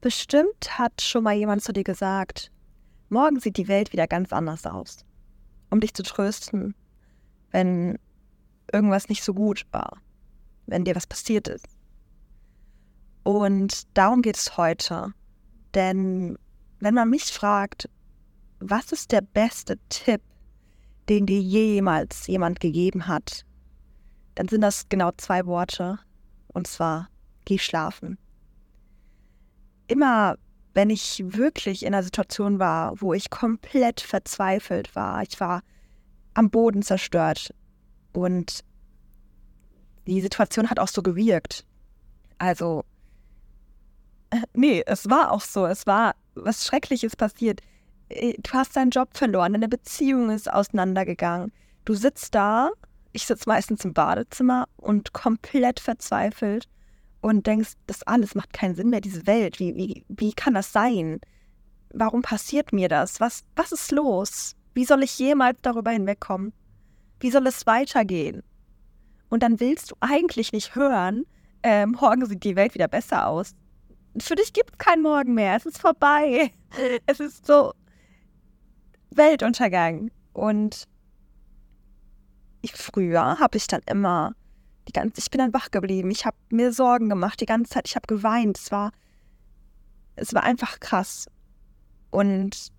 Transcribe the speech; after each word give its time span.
Bestimmt 0.00 0.78
hat 0.78 1.02
schon 1.02 1.24
mal 1.24 1.34
jemand 1.34 1.62
zu 1.62 1.74
dir 1.74 1.84
gesagt, 1.84 2.50
morgen 3.10 3.38
sieht 3.38 3.58
die 3.58 3.68
Welt 3.68 3.92
wieder 3.92 4.06
ganz 4.06 4.32
anders 4.32 4.64
aus. 4.64 5.04
Um 5.68 5.80
dich 5.80 5.92
zu 5.92 6.02
trösten, 6.02 6.74
wenn 7.50 7.98
irgendwas 8.72 9.10
nicht 9.10 9.22
so 9.22 9.34
gut 9.34 9.66
war, 9.72 9.98
wenn 10.66 10.84
dir 10.84 10.96
was 10.96 11.06
passiert 11.06 11.48
ist. 11.48 11.66
Und 13.24 13.86
darum 13.94 14.22
geht 14.22 14.38
es 14.38 14.56
heute. 14.56 15.12
Denn 15.74 16.38
wenn 16.78 16.94
man 16.94 17.10
mich 17.10 17.24
fragt, 17.24 17.90
was 18.58 18.92
ist 18.92 19.12
der 19.12 19.20
beste 19.20 19.76
Tipp, 19.90 20.22
den 21.10 21.26
dir 21.26 21.40
jemals 21.40 22.26
jemand 22.26 22.58
gegeben 22.58 23.06
hat, 23.06 23.44
dann 24.34 24.48
sind 24.48 24.62
das 24.62 24.88
genau 24.88 25.10
zwei 25.18 25.44
Worte. 25.44 25.98
Und 26.48 26.66
zwar, 26.66 27.10
geh 27.44 27.58
schlafen 27.58 28.16
immer, 29.90 30.36
wenn 30.74 30.90
ich 30.90 31.22
wirklich 31.26 31.84
in 31.84 31.94
einer 31.94 32.02
Situation 32.02 32.58
war, 32.58 33.00
wo 33.00 33.12
ich 33.12 33.30
komplett 33.30 34.00
verzweifelt 34.00 34.94
war, 34.94 35.22
ich 35.22 35.38
war 35.40 35.62
am 36.34 36.50
Boden 36.50 36.82
zerstört 36.82 37.52
und 38.12 38.64
die 40.06 40.20
Situation 40.20 40.70
hat 40.70 40.78
auch 40.78 40.88
so 40.88 41.02
gewirkt. 41.02 41.64
Also, 42.38 42.84
äh, 44.30 44.42
nee, 44.54 44.82
es 44.86 45.10
war 45.10 45.32
auch 45.32 45.42
so. 45.42 45.66
Es 45.66 45.86
war 45.86 46.14
was 46.34 46.64
Schreckliches 46.64 47.16
passiert. 47.16 47.60
Äh, 48.08 48.34
du 48.38 48.50
hast 48.52 48.76
deinen 48.76 48.90
Job 48.90 49.10
verloren, 49.16 49.52
deine 49.52 49.68
Beziehung 49.68 50.30
ist 50.30 50.50
auseinandergegangen. 50.50 51.52
Du 51.84 51.94
sitzt 51.94 52.34
da, 52.34 52.70
ich 53.12 53.26
sitze 53.26 53.48
meistens 53.48 53.84
im 53.84 53.92
Badezimmer 53.92 54.66
und 54.76 55.12
komplett 55.12 55.80
verzweifelt 55.80 56.68
und 57.20 57.46
denkst, 57.46 57.72
das 57.86 58.02
alles 58.04 58.34
macht 58.34 58.52
keinen 58.52 58.74
Sinn 58.74 58.90
mehr, 58.90 59.00
diese 59.00 59.26
Welt. 59.26 59.58
Wie, 59.58 59.74
wie, 59.76 60.04
wie 60.08 60.32
kann 60.32 60.54
das 60.54 60.72
sein? 60.72 61.20
Warum 61.92 62.22
passiert 62.22 62.72
mir 62.72 62.88
das? 62.88 63.20
Was, 63.20 63.44
was 63.56 63.72
ist 63.72 63.92
los? 63.92 64.56
Wie 64.74 64.84
soll 64.84 65.02
ich 65.02 65.18
jemals 65.18 65.58
darüber 65.62 65.90
hinwegkommen? 65.90 66.52
Wie 67.18 67.30
soll 67.30 67.46
es 67.46 67.66
weitergehen? 67.66 68.42
Und 69.28 69.42
dann 69.42 69.60
willst 69.60 69.90
du 69.90 69.96
eigentlich 70.00 70.52
nicht 70.52 70.74
hören, 70.74 71.24
äh, 71.62 71.86
morgen 71.86 72.24
sieht 72.26 72.44
die 72.44 72.56
Welt 72.56 72.74
wieder 72.74 72.88
besser 72.88 73.26
aus. 73.26 73.54
Für 74.18 74.34
dich 74.34 74.52
gibt 74.52 74.72
es 74.72 74.78
keinen 74.78 75.02
Morgen 75.02 75.34
mehr. 75.34 75.56
Es 75.56 75.66
ist 75.66 75.78
vorbei. 75.78 76.52
Es 77.06 77.20
ist 77.20 77.46
so 77.46 77.72
Weltuntergang. 79.10 80.10
Und 80.32 80.86
ich, 82.62 82.72
früher 82.72 83.38
habe 83.38 83.56
ich 83.56 83.66
dann 83.66 83.80
immer 83.86 84.34
die 84.90 84.98
ganze, 84.98 85.20
ich 85.20 85.30
bin 85.30 85.38
dann 85.38 85.54
wach 85.54 85.70
geblieben. 85.70 86.10
Ich 86.10 86.26
habe 86.26 86.36
mir 86.50 86.72
Sorgen 86.72 87.08
gemacht 87.08 87.40
die 87.40 87.46
ganze 87.46 87.70
Zeit. 87.70 87.88
Ich 87.88 87.94
habe 87.94 88.06
geweint. 88.06 88.58
Es 88.58 88.72
war, 88.72 88.90
es 90.16 90.34
war 90.34 90.42
einfach 90.42 90.80
krass. 90.80 91.28
Und 92.10 92.72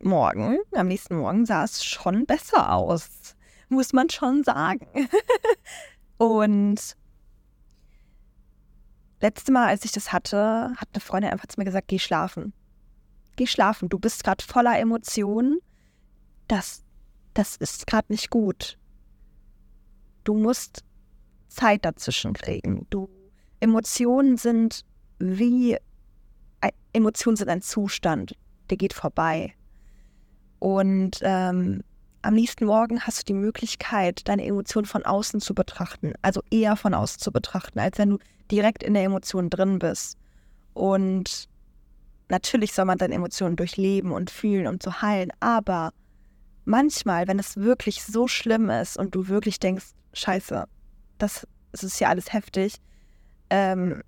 morgen, 0.00 0.58
am 0.72 0.88
nächsten 0.88 1.16
Morgen 1.16 1.46
sah 1.46 1.62
es 1.62 1.84
schon 1.84 2.26
besser 2.26 2.72
aus, 2.72 3.36
muss 3.68 3.92
man 3.92 4.10
schon 4.10 4.42
sagen. 4.42 4.86
Und 6.18 6.96
letzte 9.20 9.52
Mal, 9.52 9.68
als 9.68 9.84
ich 9.84 9.92
das 9.92 10.12
hatte, 10.12 10.72
hat 10.76 10.88
eine 10.92 11.00
Freundin 11.00 11.30
einfach 11.30 11.46
zu 11.46 11.60
mir 11.60 11.64
gesagt, 11.64 11.88
geh 11.88 12.00
schlafen. 12.00 12.52
Geh 13.36 13.46
schlafen. 13.46 13.88
Du 13.88 13.98
bist 13.98 14.24
gerade 14.24 14.44
voller 14.44 14.78
Emotionen. 14.78 15.60
Das, 16.48 16.82
das 17.34 17.56
ist 17.56 17.86
gerade 17.86 18.12
nicht 18.12 18.30
gut. 18.30 18.78
Du 20.24 20.34
musst 20.34 20.84
Zeit 21.48 21.84
dazwischen 21.84 22.32
kriegen. 22.32 22.86
Du, 22.90 23.08
Emotionen 23.60 24.36
sind 24.36 24.84
wie, 25.18 25.76
Emotionen 26.92 27.36
sind 27.36 27.48
ein 27.48 27.62
Zustand, 27.62 28.34
der 28.70 28.76
geht 28.76 28.92
vorbei. 28.92 29.54
Und 30.58 31.18
ähm, 31.22 31.82
am 32.22 32.34
nächsten 32.34 32.66
Morgen 32.66 33.00
hast 33.00 33.20
du 33.20 33.24
die 33.32 33.38
Möglichkeit, 33.38 34.28
deine 34.28 34.44
Emotionen 34.44 34.86
von 34.86 35.04
außen 35.04 35.40
zu 35.40 35.54
betrachten. 35.54 36.12
Also 36.22 36.40
eher 36.50 36.76
von 36.76 36.94
außen 36.94 37.20
zu 37.20 37.32
betrachten, 37.32 37.80
als 37.80 37.98
wenn 37.98 38.10
du 38.10 38.18
direkt 38.50 38.82
in 38.82 38.94
der 38.94 39.02
Emotion 39.02 39.50
drin 39.50 39.78
bist. 39.80 40.16
Und 40.72 41.48
natürlich 42.28 42.72
soll 42.72 42.84
man 42.84 42.98
deine 42.98 43.14
Emotionen 43.14 43.56
durchleben 43.56 44.12
und 44.12 44.30
fühlen, 44.30 44.68
um 44.68 44.78
zu 44.78 45.02
heilen. 45.02 45.32
Aber 45.40 45.92
manchmal, 46.64 47.28
wenn 47.28 47.38
es 47.38 47.56
wirklich 47.56 48.04
so 48.04 48.28
schlimm 48.28 48.70
ist 48.70 48.96
und 48.96 49.14
du 49.14 49.28
wirklich 49.28 49.58
denkst, 49.60 49.86
scheiße, 50.12 50.66
das, 51.18 51.46
das 51.72 51.84
ist 51.84 52.00
ja 52.00 52.08
alles 52.08 52.32
heftig, 52.32 52.76
ähm, 53.50 54.02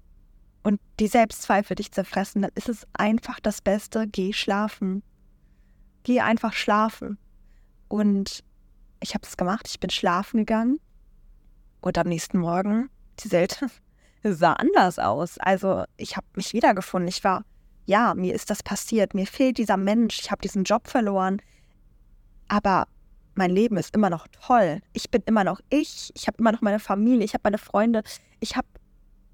und 0.62 0.80
die 0.98 1.08
Selbstzweifel 1.08 1.76
dich 1.76 1.92
zerfressen, 1.92 2.42
dann 2.42 2.50
ist 2.54 2.70
es 2.70 2.86
einfach 2.94 3.38
das 3.38 3.60
Beste, 3.60 4.06
geh 4.08 4.32
schlafen. 4.32 5.02
Geh 6.02 6.20
einfach 6.20 6.54
schlafen. 6.54 7.18
Und 7.88 8.42
ich 9.00 9.14
habe 9.14 9.26
es 9.26 9.36
gemacht, 9.36 9.68
ich 9.68 9.78
bin 9.78 9.90
schlafen 9.90 10.38
gegangen 10.38 10.80
und 11.82 11.98
am 11.98 12.08
nächsten 12.08 12.38
Morgen, 12.38 12.88
die 13.20 13.30
Welt 13.30 13.62
sah 14.22 14.54
anders 14.54 14.98
aus. 14.98 15.36
Also 15.36 15.84
ich 15.98 16.16
habe 16.16 16.26
mich 16.34 16.54
wiedergefunden. 16.54 17.08
Ich 17.08 17.22
war, 17.22 17.44
ja, 17.84 18.14
mir 18.14 18.34
ist 18.34 18.48
das 18.48 18.62
passiert, 18.62 19.12
mir 19.12 19.26
fehlt 19.26 19.58
dieser 19.58 19.76
Mensch, 19.76 20.18
ich 20.18 20.30
habe 20.30 20.40
diesen 20.40 20.64
Job 20.64 20.88
verloren. 20.88 21.42
Aber 22.48 22.86
mein 23.34 23.50
Leben 23.50 23.76
ist 23.76 23.94
immer 23.94 24.10
noch 24.10 24.28
toll. 24.28 24.80
Ich 24.92 25.10
bin 25.10 25.22
immer 25.26 25.44
noch 25.44 25.60
ich. 25.70 26.12
Ich 26.14 26.26
habe 26.26 26.38
immer 26.38 26.52
noch 26.52 26.60
meine 26.60 26.78
Familie. 26.78 27.24
Ich 27.24 27.34
habe 27.34 27.42
meine 27.44 27.58
Freunde. 27.58 28.02
Ich 28.40 28.56
habe 28.56 28.68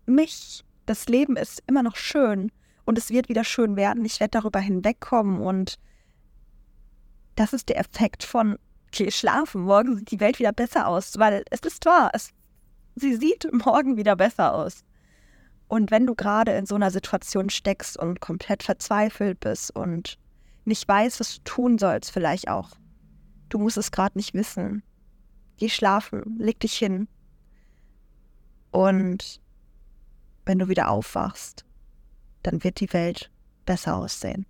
mich. 0.07 0.65
Das 0.87 1.07
Leben 1.07 1.37
ist 1.37 1.63
immer 1.67 1.83
noch 1.83 1.97
schön. 1.97 2.51
Und 2.85 2.99
es 2.99 3.11
wird 3.11 3.29
wieder 3.29 3.45
schön 3.45 3.77
werden. 3.77 4.05
Ich 4.05 4.21
werde 4.21 4.39
darüber 4.39 4.59
hinwegkommen. 4.59 5.41
Und 5.41 5.79
das 7.37 7.53
ist 7.53 7.69
der 7.69 7.79
Effekt 7.79 8.25
von, 8.25 8.59
okay, 8.89 9.11
schlafen. 9.11 9.63
Morgen 9.63 9.97
sieht 9.97 10.11
die 10.11 10.21
Welt 10.21 10.39
wieder 10.39 10.53
besser 10.53 10.89
aus. 10.89 11.19
Weil 11.19 11.45
es 11.51 11.61
ist 11.61 11.85
wahr. 11.85 12.11
Es, 12.15 12.31
sie 12.97 13.17
sieht 13.17 13.49
morgen 13.53 13.97
wieder 13.97 14.17
besser 14.17 14.55
aus. 14.55 14.85
Und 15.69 15.93
wenn 15.93 16.07
du 16.07 16.17
gerade 16.17 16.53
in 16.53 16.67
so 16.67 16.75
einer 16.75 16.91
Situation 16.91 17.49
steckst 17.49 17.97
und 17.97 18.21
komplett 18.21 18.65
verzweifelt 18.65 19.39
bist 19.39 19.71
und 19.77 20.19
nicht 20.65 20.89
weißt, 20.89 21.21
was 21.21 21.37
du 21.37 21.41
tun 21.45 21.79
sollst, 21.79 22.11
vielleicht 22.11 22.49
auch 22.49 22.71
Du 23.51 23.59
musst 23.59 23.77
es 23.77 23.91
gerade 23.91 24.17
nicht 24.17 24.33
wissen. 24.33 24.83
Geh 25.59 25.69
schlafen, 25.69 26.39
leg 26.39 26.59
dich 26.61 26.79
hin. 26.79 27.07
Und 28.71 29.41
wenn 30.47 30.59
du 30.59 30.69
wieder 30.69 30.89
aufwachst, 30.89 31.67
dann 32.43 32.65
wird 32.65 32.81
die 32.81 32.93
Welt 32.93 33.31
besser 33.67 33.97
aussehen. 33.97 34.47